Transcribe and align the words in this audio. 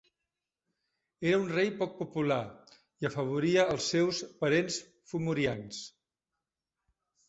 Era 1.31 1.39
un 1.41 1.45
rei 1.57 1.69
poc 1.83 1.93
popular 1.99 2.39
i 3.05 3.11
afavoria 3.13 3.69
els 3.77 3.93
seus 3.95 4.25
parents 4.43 4.83
fomorians. 5.15 5.89